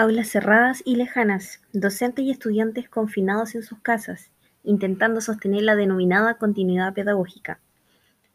Aulas 0.00 0.28
cerradas 0.28 0.80
y 0.84 0.94
lejanas, 0.94 1.60
docentes 1.72 2.24
y 2.24 2.30
estudiantes 2.30 2.88
confinados 2.88 3.56
en 3.56 3.64
sus 3.64 3.80
casas, 3.80 4.30
intentando 4.62 5.20
sostener 5.20 5.62
la 5.62 5.74
denominada 5.74 6.34
continuidad 6.34 6.94
pedagógica. 6.94 7.58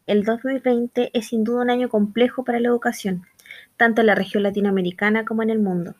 El 0.06 0.24
2020 0.24 1.10
es 1.14 1.28
sin 1.28 1.42
duda 1.42 1.62
un 1.62 1.70
año 1.70 1.88
complejo 1.88 2.44
para 2.44 2.60
la 2.60 2.68
educación, 2.68 3.22
tanto 3.78 4.02
en 4.02 4.08
la 4.08 4.14
región 4.14 4.42
latinoamericana 4.42 5.24
como 5.24 5.42
en 5.42 5.48
el 5.48 5.58
mundo. 5.58 5.94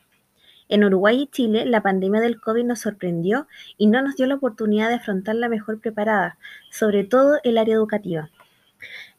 En 0.69 0.85
Uruguay 0.85 1.23
y 1.23 1.27
Chile, 1.29 1.65
la 1.65 1.81
pandemia 1.81 2.21
del 2.21 2.43
COVID 2.43 2.65
nos 2.65 2.81
sorprendió 2.81 3.49
y 3.79 3.87
no 3.87 4.03
nos 4.03 4.17
dio 4.17 4.27
la 4.27 4.35
oportunidad 4.35 4.91
de 4.91 4.97
afrontarla 4.97 5.49
mejor 5.49 5.81
preparada, 5.81 6.37
sobre 6.71 7.05
todo 7.05 7.39
el 7.43 7.57
área 7.57 7.77
educativa. 7.77 8.29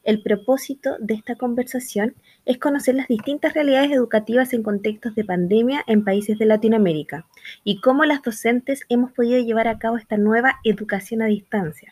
El 0.05 0.21
propósito 0.21 0.97
de 0.99 1.15
esta 1.15 1.35
conversación 1.35 2.13
es 2.45 2.59
conocer 2.59 2.93
las 2.93 3.07
distintas 3.07 3.55
realidades 3.55 3.91
educativas 3.91 4.53
en 4.53 4.61
contextos 4.61 5.15
de 5.15 5.25
pandemia 5.25 5.83
en 5.87 6.03
países 6.03 6.37
de 6.37 6.45
Latinoamérica 6.45 7.25
y 7.63 7.81
cómo 7.81 8.05
las 8.05 8.21
docentes 8.21 8.81
hemos 8.89 9.11
podido 9.13 9.39
llevar 9.39 9.67
a 9.67 9.79
cabo 9.79 9.97
esta 9.97 10.17
nueva 10.17 10.59
educación 10.63 11.23
a 11.23 11.25
distancia, 11.25 11.91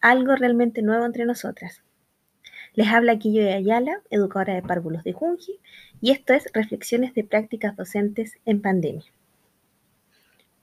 algo 0.00 0.34
realmente 0.34 0.82
nuevo 0.82 1.06
entre 1.06 1.24
nosotras. 1.24 1.84
Les 2.74 2.88
habla 2.88 3.16
Quillo 3.16 3.44
de 3.44 3.54
Ayala, 3.54 4.02
educadora 4.10 4.54
de 4.54 4.62
párvulos 4.62 5.04
de 5.04 5.12
Junji, 5.12 5.60
y 6.00 6.10
esto 6.10 6.34
es 6.34 6.50
Reflexiones 6.52 7.14
de 7.14 7.22
prácticas 7.22 7.76
docentes 7.76 8.38
en 8.44 8.60
pandemia. 8.60 9.04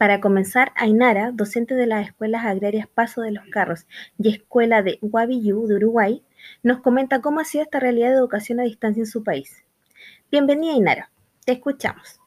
Para 0.04 0.20
comenzar, 0.20 0.74
Ainara, 0.76 1.32
docente 1.32 1.76
de 1.76 1.88
las 1.88 2.06
escuelas 2.06 2.44
agrarias 2.44 2.88
Paso 2.88 3.22
de 3.22 3.32
los 3.32 3.46
Carros 3.50 3.86
y 4.18 4.36
Escuela 4.36 4.82
de 4.82 5.00
Guavillú 5.02 5.66
de 5.66 5.76
Uruguay, 5.76 6.22
nos 6.62 6.82
comenta 6.82 7.22
cómo 7.22 7.40
ha 7.40 7.46
sido 7.46 7.64
esta 7.64 7.80
realidad 7.80 8.10
de 8.10 8.16
educación 8.16 8.60
a 8.60 8.64
distancia 8.64 9.00
en 9.00 9.08
su 9.08 9.24
país. 9.24 9.64
Bienvenida, 10.30 10.74
Inara. 10.74 11.10
Te 11.46 11.54
escuchamos. 11.54 12.20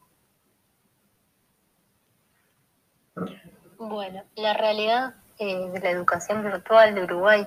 Bueno, 3.76 4.22
la 4.36 4.54
realidad 4.54 5.12
eh, 5.38 5.68
de 5.68 5.80
la 5.80 5.90
educación 5.90 6.44
virtual 6.44 6.94
de 6.94 7.04
Uruguay 7.04 7.46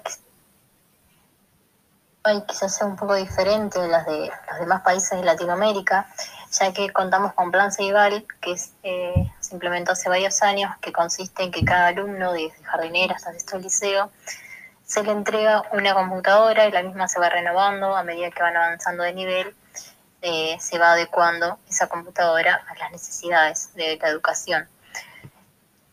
quizás 2.48 2.78
sea 2.78 2.86
un 2.86 2.98
poco 2.98 3.16
diferente 3.16 3.80
de 3.80 3.88
las 3.88 4.06
de 4.06 4.30
los 4.52 4.60
demás 4.60 4.84
países 4.84 5.20
de 5.20 5.26
Latinoamérica, 5.26 6.06
ya 6.52 6.72
que 6.72 6.94
contamos 6.94 7.34
con 7.34 7.50
Plan 7.50 7.72
Ceibal, 7.72 8.28
que 8.40 8.56
eh, 8.84 9.29
se 9.40 9.54
implementó 9.54 9.94
hace 9.94 10.10
varios 10.10 10.42
años, 10.42 10.72
que 10.82 10.92
consiste 10.92 11.44
en 11.44 11.52
que 11.52 11.64
cada 11.64 11.88
alumno, 11.88 12.34
desde 12.34 12.64
jardinera 12.64 13.16
hasta 13.16 13.32
sexto 13.32 13.58
liceo, 13.58 14.12
se 14.84 15.04
le 15.04 15.12
entrega 15.12 15.64
una 15.72 15.94
computadora 15.94 16.68
y 16.68 16.72
la 16.72 16.82
misma 16.82 17.08
se 17.08 17.20
va 17.20 17.30
renovando 17.30 17.96
a 17.96 18.04
medida 18.04 18.32
que 18.32 18.42
van 18.42 18.58
avanzando 18.58 19.04
de 19.04 19.14
nivel, 19.14 19.56
eh, 20.22 20.58
se 20.60 20.80
va 20.80 20.94
adecuando 20.94 21.60
esa 21.70 21.88
computadora 21.88 22.66
a 22.68 22.76
las 22.76 22.92
necesidades 22.92 23.74
de 23.76 23.98
la 24.02 24.10
educación. 24.10 24.68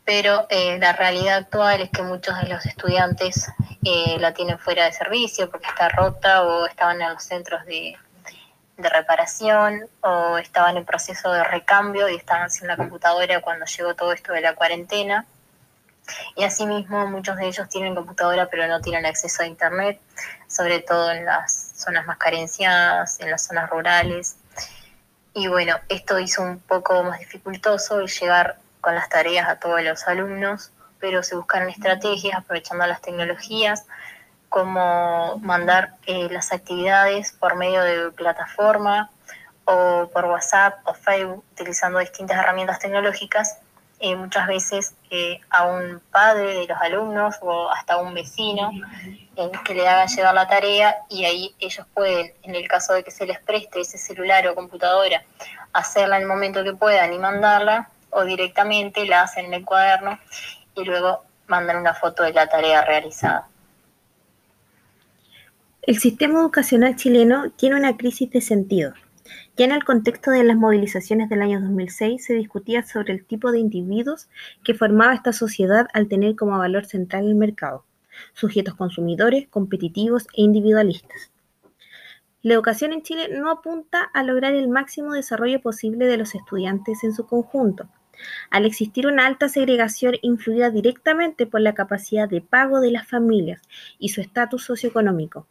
Pero 0.03 0.47
eh, 0.49 0.79
la 0.79 0.93
realidad 0.93 1.37
actual 1.37 1.81
es 1.81 1.89
que 1.91 2.01
muchos 2.01 2.39
de 2.41 2.47
los 2.47 2.65
estudiantes 2.65 3.51
eh, 3.83 4.17
la 4.19 4.33
tienen 4.33 4.57
fuera 4.57 4.85
de 4.85 4.93
servicio 4.93 5.49
porque 5.49 5.67
está 5.67 5.89
rota 5.89 6.43
o 6.43 6.65
estaban 6.65 7.01
en 7.01 7.13
los 7.13 7.23
centros 7.23 7.65
de, 7.65 7.95
de 8.77 8.89
reparación 8.89 9.87
o 10.01 10.37
estaban 10.37 10.77
en 10.77 10.85
proceso 10.85 11.31
de 11.31 11.43
recambio 11.43 12.09
y 12.09 12.15
estaban 12.15 12.51
sin 12.51 12.67
la 12.67 12.77
computadora 12.77 13.41
cuando 13.41 13.65
llegó 13.65 13.95
todo 13.95 14.13
esto 14.13 14.33
de 14.33 14.41
la 14.41 14.53
cuarentena 14.53 15.25
y 16.35 16.43
asimismo 16.43 17.07
muchos 17.07 17.37
de 17.37 17.47
ellos 17.47 17.67
tienen 17.69 17.95
computadora 17.95 18.47
pero 18.49 18.67
no 18.67 18.81
tienen 18.81 19.05
acceso 19.05 19.43
a 19.43 19.47
internet, 19.47 19.99
sobre 20.47 20.79
todo 20.79 21.11
en 21.11 21.25
las 21.25 21.73
zonas 21.75 22.05
más 22.05 22.17
carenciadas, 22.17 23.19
en 23.19 23.31
las 23.31 23.45
zonas 23.45 23.69
rurales. 23.69 24.35
Y 25.33 25.47
bueno, 25.47 25.75
esto 25.89 26.19
hizo 26.19 26.41
un 26.41 26.59
poco 26.59 27.03
más 27.03 27.19
dificultoso 27.19 27.99
el 27.99 28.07
llegar 28.07 28.57
con 28.81 28.95
las 28.95 29.09
tareas 29.09 29.47
a 29.49 29.59
todos 29.59 29.81
los 29.83 30.07
alumnos, 30.07 30.71
pero 30.99 31.21
se 31.23 31.35
buscaron 31.35 31.69
estrategias 31.69 32.37
aprovechando 32.37 32.85
las 32.87 33.01
tecnologías, 33.01 33.85
como 34.57 35.37
mandar 35.43 35.93
eh, 36.07 36.29
las 36.31 36.51
actividades 36.51 37.31
por 37.31 37.55
medio 37.55 37.83
de 37.83 38.09
plataforma 38.09 39.11
o 39.65 40.09
por 40.11 40.25
WhatsApp 40.25 40.79
o 40.85 40.95
Facebook, 40.95 41.43
utilizando 41.51 41.99
distintas 41.99 42.39
herramientas 42.39 42.79
tecnológicas 42.79 43.59
eh, 43.99 44.15
muchas 44.15 44.47
veces 44.47 44.95
eh, 45.11 45.39
a 45.51 45.65
un 45.65 46.01
padre 46.11 46.55
de 46.55 46.65
los 46.65 46.81
alumnos 46.81 47.35
o 47.41 47.69
hasta 47.69 47.93
a 47.93 47.97
un 47.97 48.15
vecino 48.15 48.71
que 49.63 49.75
le 49.75 49.87
haga 49.87 50.07
llevar 50.07 50.33
la 50.33 50.47
tarea 50.47 50.95
y 51.07 51.25
ahí 51.25 51.55
ellos 51.59 51.85
pueden, 51.93 52.33
en 52.41 52.55
el 52.55 52.67
caso 52.67 52.93
de 52.93 53.03
que 53.03 53.11
se 53.11 53.27
les 53.27 53.39
preste 53.39 53.81
ese 53.81 53.99
celular 53.99 54.47
o 54.47 54.55
computadora, 54.55 55.23
hacerla 55.71 56.15
en 56.15 56.23
el 56.23 56.27
momento 56.27 56.63
que 56.63 56.73
puedan 56.73 57.13
y 57.13 57.19
mandarla 57.19 57.89
o 58.09 58.23
directamente 58.23 59.05
la 59.05 59.21
hacen 59.21 59.45
en 59.45 59.53
el 59.53 59.65
cuaderno 59.65 60.17
y 60.73 60.83
luego 60.83 61.25
mandan 61.45 61.77
una 61.77 61.93
foto 61.93 62.23
de 62.23 62.33
la 62.33 62.47
tarea 62.47 62.81
realizada. 62.83 63.47
El 65.87 65.97
sistema 65.97 66.41
educacional 66.41 66.95
chileno 66.95 67.49
tiene 67.49 67.77
una 67.77 67.97
crisis 67.97 68.29
de 68.29 68.41
sentido 68.41 68.93
ya 69.57 69.65
en 69.65 69.71
el 69.71 69.83
contexto 69.83 70.31
de 70.31 70.43
las 70.43 70.55
movilizaciones 70.55 71.29
del 71.29 71.41
año 71.41 71.59
2006 71.59 72.23
se 72.23 72.35
discutía 72.35 72.83
sobre 72.83 73.13
el 73.13 73.25
tipo 73.25 73.51
de 73.51 73.59
individuos 73.59 74.29
que 74.63 74.75
formaba 74.75 75.15
esta 75.15 75.33
sociedad 75.33 75.87
al 75.93 76.07
tener 76.07 76.35
como 76.35 76.59
valor 76.59 76.85
central 76.85 77.25
el 77.25 77.33
mercado, 77.33 77.83
sujetos 78.33 78.75
consumidores, 78.75 79.47
competitivos 79.47 80.27
e 80.35 80.43
individualistas. 80.43 81.31
La 82.43 82.53
educación 82.53 82.93
en 82.93 83.01
Chile 83.01 83.29
no 83.35 83.49
apunta 83.49 84.03
a 84.13 84.23
lograr 84.23 84.53
el 84.53 84.69
máximo 84.69 85.13
desarrollo 85.13 85.59
posible 85.59 86.05
de 86.05 86.17
los 86.17 86.35
estudiantes 86.35 87.03
en 87.03 87.13
su 87.13 87.25
conjunto, 87.25 87.89
al 88.51 88.65
existir 88.65 89.07
una 89.07 89.25
alta 89.25 89.49
segregación 89.49 90.15
influida 90.21 90.69
directamente 90.69 91.47
por 91.47 91.61
la 91.61 91.73
capacidad 91.73 92.29
de 92.29 92.41
pago 92.41 92.79
de 92.79 92.91
las 92.91 93.07
familias 93.07 93.61
y 93.97 94.09
su 94.09 94.21
estatus 94.21 94.63
socioeconómico. 94.63 95.47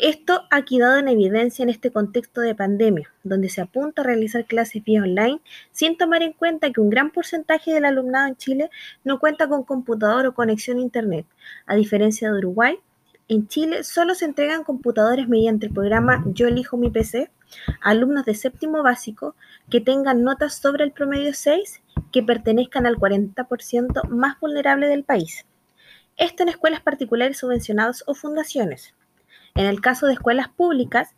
Esto 0.00 0.42
ha 0.50 0.62
quedado 0.62 0.98
en 0.98 1.08
evidencia 1.08 1.62
en 1.62 1.70
este 1.70 1.90
contexto 1.90 2.40
de 2.40 2.54
pandemia, 2.54 3.12
donde 3.24 3.48
se 3.48 3.60
apunta 3.60 4.02
a 4.02 4.04
realizar 4.04 4.44
clases 4.46 4.84
vía 4.84 5.02
online 5.02 5.40
sin 5.72 5.96
tomar 5.96 6.22
en 6.22 6.32
cuenta 6.32 6.70
que 6.70 6.80
un 6.80 6.90
gran 6.90 7.10
porcentaje 7.10 7.72
del 7.72 7.84
alumnado 7.84 8.28
en 8.28 8.36
Chile 8.36 8.70
no 9.04 9.18
cuenta 9.18 9.48
con 9.48 9.64
computador 9.64 10.26
o 10.26 10.34
conexión 10.34 10.78
a 10.78 10.82
Internet. 10.82 11.26
A 11.66 11.74
diferencia 11.74 12.30
de 12.30 12.38
Uruguay, 12.38 12.78
en 13.28 13.46
Chile 13.46 13.84
solo 13.84 14.14
se 14.14 14.24
entregan 14.24 14.64
computadores 14.64 15.28
mediante 15.28 15.66
el 15.66 15.72
programa 15.74 16.24
Yo 16.28 16.48
elijo 16.48 16.76
mi 16.76 16.90
PC 16.90 17.30
a 17.82 17.90
alumnos 17.90 18.24
de 18.24 18.34
séptimo 18.34 18.82
básico 18.82 19.34
que 19.68 19.80
tengan 19.80 20.22
notas 20.22 20.58
sobre 20.58 20.84
el 20.84 20.92
promedio 20.92 21.34
6 21.34 21.82
que 22.10 22.22
pertenezcan 22.22 22.86
al 22.86 22.96
40% 22.96 24.08
más 24.08 24.40
vulnerable 24.40 24.88
del 24.88 25.04
país. 25.04 25.44
Esto 26.16 26.42
en 26.42 26.48
escuelas 26.48 26.80
particulares 26.80 27.38
subvencionadas 27.38 28.02
o 28.06 28.14
fundaciones. 28.14 28.94
En 29.58 29.66
el 29.66 29.80
caso 29.80 30.06
de 30.06 30.12
escuelas 30.12 30.48
públicas, 30.48 31.16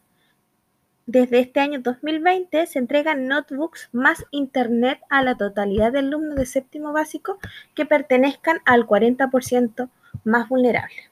desde 1.05 1.41
este 1.41 1.61
año 1.61 1.81
2020 1.83 2.67
se 2.67 2.79
entregan 2.79 3.27
notebooks 3.29 3.91
más 3.93 4.25
Internet 4.31 4.99
a 5.11 5.23
la 5.23 5.37
totalidad 5.37 5.93
de 5.93 5.99
alumnos 5.99 6.37
de 6.37 6.47
séptimo 6.47 6.95
básico 6.95 7.39
que 7.75 7.85
pertenezcan 7.85 8.61
al 8.65 8.87
40% 8.87 9.91
más 10.25 10.49
vulnerable. 10.49 11.11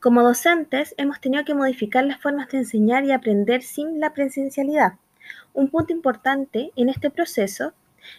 Como 0.00 0.22
docentes 0.22 0.94
hemos 0.96 1.20
tenido 1.20 1.44
que 1.44 1.52
modificar 1.52 2.02
las 2.06 2.18
formas 2.18 2.48
de 2.48 2.58
enseñar 2.60 3.04
y 3.04 3.12
aprender 3.12 3.62
sin 3.62 4.00
la 4.00 4.14
presencialidad. 4.14 4.94
Un 5.52 5.68
punto 5.68 5.92
importante 5.92 6.72
en 6.76 6.88
este 6.88 7.10
proceso 7.10 7.74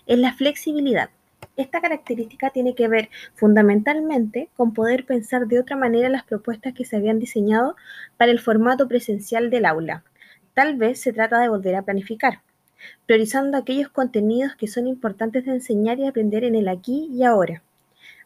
es 0.06 0.20
la 0.20 0.34
flexibilidad. 0.34 1.10
Esta 1.56 1.82
característica 1.82 2.50
tiene 2.50 2.76
que 2.76 2.88
ver 2.88 3.10
fundamentalmente 3.36 4.50
con 4.56 4.74
poder 4.74 5.06
pensar 5.06 5.48
de 5.48 5.60
otra 5.60 5.76
manera 5.76 6.10
las 6.10 6.24
propuestas 6.24 6.74
que 6.74 6.86
se 6.86 6.96
habían 6.96 7.20
diseñado 7.20 7.76
para 8.18 8.32
el 8.32 8.40
formato 8.40 8.88
presencial 8.88 9.50
del 9.50 9.66
aula. 9.66 10.04
Tal 10.54 10.76
vez 10.76 11.00
se 11.02 11.14
trata 11.14 11.40
de 11.40 11.50
volver 11.50 11.76
a 11.76 11.84
planificar, 11.84 12.42
priorizando 13.06 13.58
aquellos 13.58 13.90
contenidos 13.90 14.56
que 14.56 14.68
son 14.68 14.88
importantes 14.88 15.46
de 15.46 15.52
enseñar 15.52 16.00
y 16.00 16.08
aprender 16.08 16.44
en 16.44 16.56
el 16.56 16.68
aquí 16.68 17.10
y 17.12 17.24
ahora. 17.24 17.62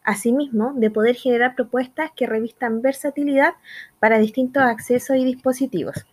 Asimismo, 0.04 0.74
de 0.76 0.92
poder 0.92 1.16
generar 1.16 1.56
propuestas 1.56 2.12
que 2.16 2.28
revistan 2.28 2.82
versatilidad 2.82 3.54
para 4.00 4.20
distintos 4.20 4.64
accesos 4.64 5.18
y 5.18 5.26
dispositivos. 5.26 6.06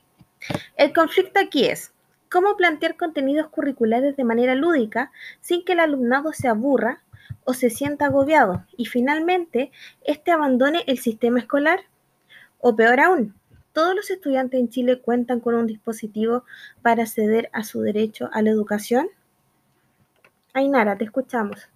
El 0.77 0.93
conflicto 0.93 1.39
aquí 1.41 1.67
es, 1.67 1.93
cómo 2.33 2.57
plantear 2.57 2.97
contenidos 2.97 3.49
curriculares 3.49 4.17
de 4.17 4.25
manera 4.25 4.55
lúdica 4.55 5.13
sin 5.43 5.65
que 5.65 5.75
el 5.75 5.81
alumnado 5.81 6.33
se 6.33 6.49
aburra 6.49 7.03
o 7.45 7.53
se 7.53 7.69
sienta 7.69 8.07
agobiado 8.07 8.65
y 8.77 8.87
finalmente 8.87 9.71
éste 10.05 10.31
abandone 10.31 10.83
el 10.87 10.99
sistema 10.99 11.39
escolar. 11.39 11.81
O 12.59 12.75
peor 12.75 13.01
aún, 13.01 13.35
todos 13.75 13.95
los 13.95 14.11
estudiantes 14.11 14.59
en 14.59 14.71
Chile 14.71 15.01
cuentan 15.01 15.41
con 15.41 15.55
un 15.55 15.67
dispositivo 15.67 16.45
para 16.81 17.03
acceder 17.03 17.51
a 17.53 17.65
su 17.65 17.83
derecho 17.83 18.31
a 18.33 18.41
la 18.41 18.51
educación. 18.51 19.09
Ainara, 20.55 20.97
te 20.97 21.05
escuchamos. 21.05 21.69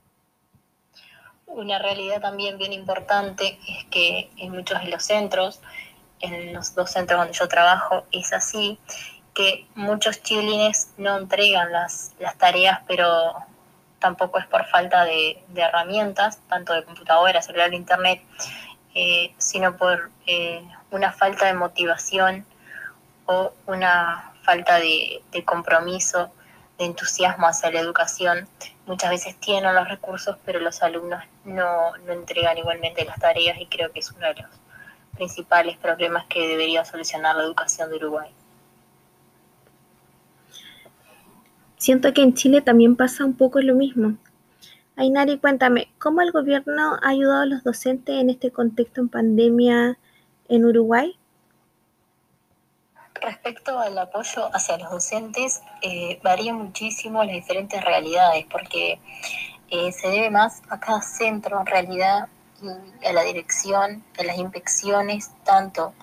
Una 1.46 1.78
realidad 1.78 2.20
también 2.20 2.56
bien 2.56 2.72
importante 2.72 3.58
es 3.68 3.84
que 3.90 4.30
en 4.38 4.52
muchos 4.52 4.80
de 4.82 4.88
los 4.88 5.02
centros, 5.02 5.60
en 6.20 6.54
los 6.54 6.74
dos 6.74 6.90
centros 6.90 7.18
donde 7.18 7.34
yo 7.34 7.48
trabajo, 7.48 8.04
es 8.12 8.32
así, 8.32 8.78
que 9.36 9.66
muchos 9.74 10.22
chilines 10.22 10.94
no 10.96 11.18
entregan 11.18 11.70
las, 11.70 12.14
las 12.18 12.38
tareas, 12.38 12.80
pero 12.88 13.34
tampoco 13.98 14.38
es 14.38 14.46
por 14.46 14.64
falta 14.64 15.04
de, 15.04 15.44
herramientas, 15.54 16.40
tanto 16.48 16.72
de 16.72 16.82
computadora, 16.84 17.42
celular, 17.42 17.74
internet, 17.74 18.22
eh, 18.94 19.34
sino 19.36 19.76
por 19.76 20.10
eh, 20.26 20.66
una 20.90 21.12
falta 21.12 21.44
de 21.46 21.52
motivación 21.52 22.46
o 23.26 23.52
una 23.66 24.32
falta 24.42 24.76
de, 24.76 25.22
compromiso, 25.44 26.32
de 26.78 26.86
entusiasmo 26.86 27.46
hacia 27.46 27.70
la 27.70 27.80
educación. 27.80 28.48
Muchas 28.86 29.10
veces 29.10 29.38
tienen 29.38 29.74
los 29.74 29.86
recursos, 29.86 30.38
pero 30.46 30.60
los 30.60 30.82
alumnos 30.82 31.22
no, 31.44 31.94
no 31.98 32.12
entregan 32.12 32.56
igualmente 32.56 33.04
las 33.04 33.18
tareas 33.18 33.60
y 33.60 33.66
creo 33.66 33.92
que 33.92 34.00
es 34.00 34.10
uno 34.12 34.28
de 34.28 34.42
los 34.42 34.50
principales 35.14 35.76
problemas 35.76 36.24
que 36.24 36.48
debería 36.48 36.86
solucionar 36.86 37.36
la 37.36 37.42
educación 37.42 37.90
de 37.90 37.96
Uruguay. 37.96 38.32
Siento 41.86 42.12
que 42.12 42.22
en 42.22 42.34
Chile 42.34 42.62
también 42.62 42.96
pasa 42.96 43.24
un 43.24 43.36
poco 43.36 43.60
lo 43.60 43.76
mismo. 43.76 44.16
Ainari, 44.96 45.38
cuéntame, 45.38 45.86
¿cómo 46.00 46.20
el 46.20 46.32
gobierno 46.32 46.98
ha 47.00 47.10
ayudado 47.10 47.42
a 47.42 47.46
los 47.46 47.62
docentes 47.62 48.20
en 48.20 48.28
este 48.28 48.50
contexto 48.50 49.00
en 49.00 49.08
pandemia 49.08 49.96
en 50.48 50.64
Uruguay? 50.64 51.16
Respecto 53.22 53.78
al 53.78 53.96
apoyo 53.98 54.50
hacia 54.52 54.78
los 54.78 54.90
docentes, 54.90 55.62
eh, 55.80 56.18
varía 56.24 56.52
muchísimo 56.54 57.22
las 57.22 57.36
diferentes 57.36 57.80
realidades, 57.84 58.46
porque 58.50 58.98
eh, 59.70 59.92
se 59.92 60.08
debe 60.08 60.28
más 60.28 60.62
a 60.68 60.80
cada 60.80 61.02
centro 61.02 61.60
en 61.60 61.66
realidad 61.66 62.28
a 63.08 63.12
la 63.12 63.22
dirección, 63.22 64.02
de 64.18 64.24
las 64.24 64.36
inspecciones, 64.38 65.30
tanto, 65.44 65.94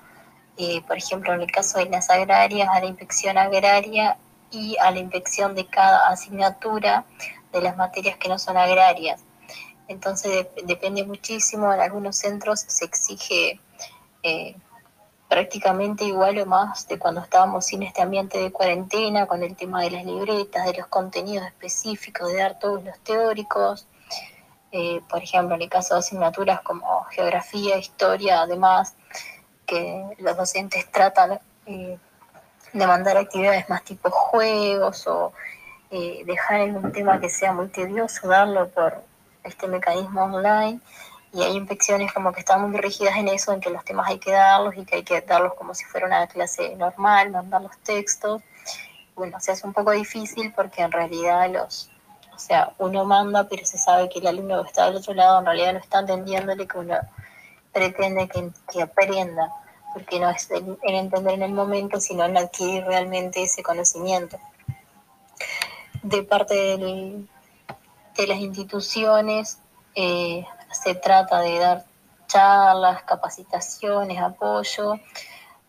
eh, 0.56 0.81
por 0.88 0.95
ejemplo, 0.95 1.33
en 1.33 1.41
el 1.41 1.51
caso 1.51 1.79
de 1.79 1.89
las 1.89 2.09
agrarias, 2.09 2.69
a 2.71 2.79
la 2.79 2.86
inspección 2.86 3.38
agraria 3.38 4.18
y 4.53 4.77
a 4.77 4.91
la 4.91 5.00
inspección 5.00 5.55
de 5.55 5.65
cada 5.65 6.07
asignatura 6.07 7.05
de 7.51 7.61
las 7.61 7.75
materias 7.75 8.17
que 8.17 8.29
no 8.29 8.39
son 8.39 8.57
agrarias. 8.57 9.21
Entonces 9.88 10.47
depende 10.63 11.03
muchísimo, 11.03 11.73
en 11.73 11.79
algunos 11.79 12.15
centros 12.15 12.61
se 12.61 12.85
exige 12.85 13.59
eh, 14.23 14.55
prácticamente 15.27 16.05
igual 16.05 16.38
o 16.39 16.45
más 16.45 16.88
de 16.88 17.00
cuando 17.00 17.21
estábamos 17.21 17.65
sin 17.65 17.83
este 17.83 18.01
ambiente 18.01 18.38
de 18.38 18.51
cuarentena, 18.51 19.25
con 19.25 19.44
el 19.44 19.55
tema 19.55 19.81
de 19.81 19.91
las 19.91 20.05
libretas, 20.05 20.65
de 20.65 20.73
los 20.73 20.88
contenidos 20.88 21.47
específicos, 21.47 22.27
de 22.29 22.38
dar 22.38 22.59
todos 22.59 22.83
los 22.83 22.97
teóricos. 23.00 23.88
Eh, 24.71 25.01
por 25.09 25.21
ejemplo, 25.21 25.55
en 25.55 25.63
el 25.63 25.69
caso 25.69 25.95
de 25.95 26.00
asignaturas 26.00 26.61
como 26.61 27.03
geografía, 27.05 27.77
historia, 27.77 28.41
además, 28.41 28.95
que 29.65 30.03
los 30.19 30.38
docentes 30.38 30.91
tratan 30.91 31.39
eh, 31.65 31.97
demandar 32.74 33.18
actividades 33.18 33.70
más 33.70 33.84
tipo 33.84 34.10
juegos 34.10 35.08
o 35.08 35.31
eh, 35.92 36.24
dejar 36.25 36.62
un 36.72 36.92
tema 36.92 37.20
que 37.20 37.30
sea 37.30 37.54
muy 37.54 37.68
tedioso, 37.68 38.28
darlo 38.28 38.68
por 38.70 39.04
este 39.44 39.68
mecanismo 39.68 40.24
online. 40.24 40.80
Y 41.31 41.42
hay 41.42 41.56
infecciones 41.56 42.14
como 42.14 42.31
que 42.31 42.42
están 42.42 42.70
muy 42.70 42.80
rígidas 42.80 43.16
en 43.16 43.28
eso, 43.28 43.54
en 43.54 43.60
que 43.60 43.70
los 43.70 43.84
temas 43.84 44.08
hay 44.08 44.20
que 44.20 44.31
darlos 44.31 44.75
y 44.78 44.86
que 44.86 44.98
hay 44.98 45.04
que 45.04 45.22
darlos 45.22 45.56
como 45.56 45.74
si 45.74 45.84
fuera 45.86 46.06
una 46.06 46.28
clase 46.28 46.75
normal, 46.75 47.31
mandar 47.31 47.62
los 47.62 47.78
textos. 47.80 48.42
Bueno, 49.16 49.40
se 49.40 49.52
hace 49.52 49.66
un 49.66 49.74
poco 49.74 49.92
difícil 49.92 50.54
porque 50.56 50.84
en 50.84 50.92
realidad 50.92 51.50
los, 51.52 51.90
o 52.36 52.40
sea, 52.40 52.72
uno 52.78 53.06
manda, 53.06 53.48
pero 53.48 53.66
se 53.66 53.78
sabe 53.78 54.10
que 54.10 54.20
el 54.20 54.28
alumno 54.28 54.62
que 54.64 54.70
está 54.70 54.86
del 54.86 54.98
otro 54.98 55.14
lado 55.14 55.40
en 55.40 55.46
realidad 55.46 55.74
no 55.74 55.80
está 55.80 56.00
entendiéndole 56.00 56.68
que 56.68 56.78
uno 56.78 56.98
pretende 57.72 58.30
que 58.72 58.81
aprenda 58.81 59.52
porque 59.94 60.19
no 60.19 60.30
es 60.30 60.50
en, 60.51 60.78
entender 60.84 61.36
en 61.36 61.44
el 61.44 61.54
momento, 61.54 62.00
sino 62.00 62.25
en 62.25 62.38
adquirir 62.38 62.84
realmente 62.86 63.44
ese 63.44 63.63
conocimiento. 63.63 64.40
De 66.01 66.24
parte 66.24 66.56
de 68.16 68.28
las 68.28 68.38
instituciones 68.40 69.60
eh, 69.95 70.45
se 70.72 70.95
trata 70.95 71.40
de 71.42 71.60
dar 71.60 71.86
charlas, 72.28 73.04
capacitaciones, 73.04 74.19
apoyo, 74.19 75.00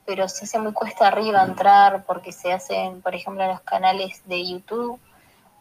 pero 0.07 0.29
se 0.29 0.45
hace 0.45 0.59
muy 0.59 0.73
cuesta 0.73 1.09
arriba 1.09 1.43
entrar 1.43 2.05
porque 2.05 2.33
se 2.33 2.53
hacen, 2.53 3.03
por 3.03 3.15
ejemplo, 3.15 3.43
en 3.43 3.51
los 3.51 3.61
canales 3.61 4.23
de 4.27 4.47
YouTube 4.47 4.99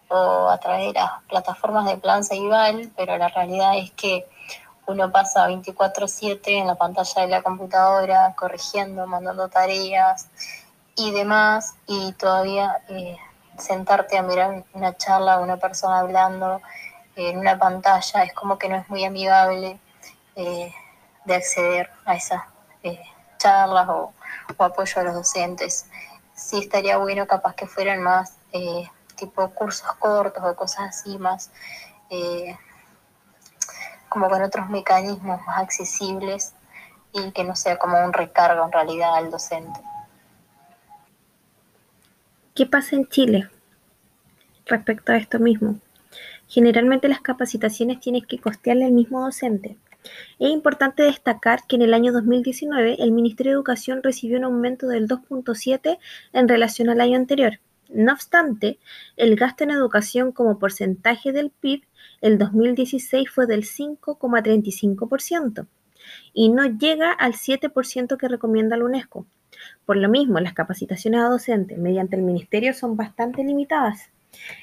o 0.10 0.50
a 0.50 0.58
través 0.60 0.88
de 0.88 1.00
las 1.00 1.24
plataformas 1.28 1.86
de 1.86 1.98
Plan 1.98 2.24
Ceibal, 2.24 2.92
pero 2.96 3.18
la 3.18 3.30
realidad 3.30 3.78
es 3.78 3.92
que 3.92 4.26
uno 4.86 5.12
pasa 5.12 5.48
24/7 5.48 6.58
en 6.60 6.68
la 6.68 6.76
pantalla 6.76 7.22
de 7.22 7.28
la 7.28 7.42
computadora, 7.42 8.34
corrigiendo, 8.36 9.08
mandando 9.08 9.48
tareas 9.48 10.28
y 10.96 11.12
demás, 11.12 11.76
y 11.88 12.12
todavía 12.14 12.82
eh, 12.90 13.18
sentarte 13.58 14.18
a 14.18 14.24
mirar 14.24 14.64
una 14.74 14.96
charla, 14.98 15.40
una 15.40 15.58
persona 15.58 16.00
hablando 16.00 16.62
en 17.16 17.38
una 17.38 17.58
pantalla, 17.58 18.24
es 18.24 18.34
como 18.34 18.58
que 18.58 18.70
no 18.70 18.76
es 18.76 18.90
muy 18.90 19.06
amigable 19.06 19.80
eh, 20.36 20.74
de 21.26 21.36
acceder 21.36 21.90
a 22.06 22.16
esas 22.16 22.44
eh, 22.84 23.02
charlas 23.38 23.88
o, 23.90 24.14
apoyo 24.58 25.02
a 25.02 25.04
los 25.04 25.14
docentes. 25.14 25.86
Sí 26.36 26.60
estaría 26.60 26.98
bueno 26.98 27.28
capaz 27.28 27.56
que 27.56 27.68
fueran 27.68 28.02
más 28.02 28.34
tipo 29.16 29.50
cursos 29.52 29.88
cortos 30.00 30.44
o 30.44 30.56
cosas 30.56 30.90
así, 30.90 31.18
más 31.18 31.52
como 34.14 34.30
con 34.30 34.44
otros 34.44 34.70
mecanismos 34.70 35.42
más 35.48 35.58
accesibles 35.58 36.54
y 37.14 37.32
que 37.32 37.44
no 37.44 37.56
sea 37.56 37.78
como 37.78 38.00
un 38.06 38.14
recargo 38.14 38.64
en 38.64 38.72
realidad 38.72 39.16
al 39.16 39.32
docente. 39.32 39.80
¿Qué 42.54 42.68
pasa 42.68 42.96
en 42.96 43.08
Chile 43.08 43.50
respecto 44.68 45.12
a 45.12 45.18
esto 45.18 45.40
mismo? 45.40 45.80
Generalmente 46.48 47.08
las 47.08 47.22
capacitaciones 47.22 48.00
tienen 48.02 48.24
que 48.24 48.38
costearle 48.38 48.86
al 48.86 48.92
mismo 48.92 49.20
docente. 49.20 49.78
Es 50.38 50.52
importante 50.52 51.02
destacar 51.02 51.66
que 51.68 51.78
en 51.78 51.82
el 51.82 51.96
año 51.96 52.12
2019 52.14 52.98
el 53.00 53.14
Ministerio 53.14 53.54
de 53.54 53.56
Educación 53.56 54.04
recibió 54.04 54.38
un 54.38 54.44
aumento 54.44 54.88
del 54.88 55.08
2.7 55.08 55.98
en 56.34 56.48
relación 56.48 56.90
al 56.90 57.02
año 57.02 57.18
anterior. 57.18 57.60
No 57.90 58.14
obstante, 58.14 58.78
el 59.18 59.36
gasto 59.36 59.64
en 59.64 59.72
educación 59.72 60.32
como 60.32 60.60
porcentaje 60.60 61.32
del 61.32 61.50
PIB 61.50 61.84
el 62.24 62.38
2016 62.38 63.30
fue 63.30 63.46
del 63.48 63.66
5,35% 63.66 65.68
y 66.34 66.50
no 66.50 66.66
llega 66.66 67.12
al 67.12 67.34
7% 67.34 68.18
que 68.18 68.28
recomienda 68.30 68.78
la 68.78 68.86
UNESCO. 68.86 69.28
Por 69.86 69.98
lo 69.98 70.08
mismo, 70.08 70.40
las 70.40 70.54
capacitaciones 70.54 71.20
a 71.20 71.26
docentes 71.26 71.78
mediante 71.78 72.16
el 72.16 72.22
Ministerio 72.22 72.74
son 72.74 72.96
bastante 72.96 73.44
limitadas. 73.44 74.10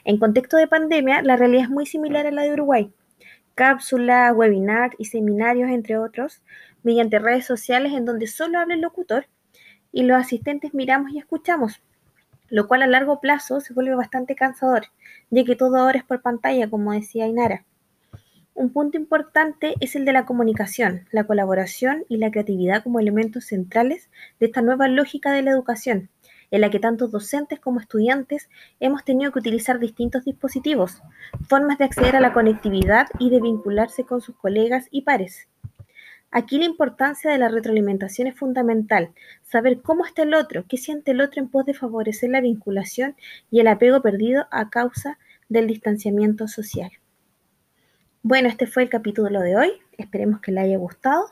En 0.05 0.19
contexto 0.19 0.57
de 0.57 0.69
pandemia, 0.69 1.21
la 1.21 1.37
realidad 1.37 1.65
es 1.65 1.71
muy 1.71 1.85
similar 1.85 2.27
a 2.27 2.31
la 2.31 2.45
de 2.45 2.55
Uruguay. 2.55 2.91
Cápsulas, 3.55 4.35
webinars 4.35 4.97
y 4.99 5.05
seminarios, 5.05 5.69
entre 5.69 5.99
otros, 5.99 6.41
mediante 6.83 7.19
redes 7.19 7.45
sociales 7.45 7.93
en 7.93 8.07
donde 8.07 8.27
solo 8.27 8.59
habla 8.59 8.73
el 8.73 8.81
locutor 8.81 9.27
y 9.93 10.05
los 10.05 10.17
asistentes 10.17 10.73
miramos 10.73 11.13
y 11.13 11.19
escuchamos 11.19 11.83
lo 12.51 12.69
cual 12.69 12.83
a 12.83 12.87
largo 12.87 13.21
plazo 13.21 13.61
se 13.61 13.73
vuelve 13.73 13.95
bastante 13.95 14.35
cansador, 14.35 14.87
ya 15.31 15.45
que 15.45 15.57
todo 15.57 15.77
ahora 15.77 15.99
es 15.99 16.05
por 16.05 16.21
pantalla, 16.21 16.69
como 16.69 16.93
decía 16.93 17.27
Inara. 17.27 17.65
Un 18.55 18.73
punto 18.73 18.99
importante 18.99 19.75
es 19.81 19.97
el 19.97 20.05
de 20.05 20.13
la 20.13 20.27
comunicación, 20.27 21.07
la 21.13 21.25
colaboración 21.25 22.05
y 22.09 22.19
la 22.19 22.31
creatividad 22.31 22.83
como 22.83 23.01
elementos 23.01 23.47
centrales 23.47 24.11
de 24.39 24.47
esta 24.47 24.61
nueva 24.61 24.89
lógica 24.89 25.33
de 25.33 25.43
la 25.43 25.53
educación, 25.53 26.11
en 26.51 26.61
la 26.61 26.71
que 26.71 26.81
tanto 26.81 27.09
docentes 27.09 27.61
como 27.61 27.81
estudiantes 27.81 28.51
hemos 28.81 29.05
tenido 29.05 29.33
que 29.33 29.39
utilizar 29.39 29.79
distintos 29.79 30.25
dispositivos, 30.25 31.01
formas 31.49 31.79
de 31.79 31.85
acceder 31.85 32.17
a 32.17 32.21
la 32.21 32.33
conectividad 32.33 33.07
y 33.19 33.31
de 33.31 33.41
vincularse 33.41 34.05
con 34.05 34.21
sus 34.21 34.37
colegas 34.37 34.89
y 34.91 35.03
pares. 35.03 35.49
Aquí 36.33 36.59
la 36.59 36.65
importancia 36.65 37.31
de 37.31 37.39
la 37.39 37.49
retroalimentación 37.49 38.29
es 38.29 38.37
fundamental, 38.37 39.11
saber 39.43 39.83
cómo 39.83 40.05
está 40.07 40.23
el 40.23 40.35
otro, 40.35 40.65
qué 40.69 40.77
siente 40.77 41.11
el 41.11 41.21
otro 41.21 41.43
en 41.43 41.49
pos 41.49 41.67
de 41.67 41.75
favorecer 41.75 42.31
la 42.31 42.41
vinculación 42.41 43.17
y 43.51 43.61
el 43.61 43.67
apego 43.67 44.01
perdido 44.01 44.47
a 44.53 44.71
causa 44.71 45.19
del 45.49 45.67
distanciamiento 45.67 46.47
social. 46.47 46.91
Bueno, 48.23 48.49
este 48.49 48.67
fue 48.67 48.85
el 48.85 48.91
capítulo 48.91 49.41
de 49.41 49.57
hoy, 49.57 49.73
esperemos 49.99 50.41
que 50.41 50.53
le 50.53 50.61
haya 50.61 50.77
gustado 50.79 51.27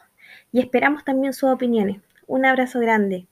y 0.50 0.60
esperamos 0.60 1.04
también 1.04 1.32
sus 1.32 1.50
opiniones. 1.50 2.00
Un 2.26 2.44
abrazo 2.44 2.80
grande. 2.80 3.26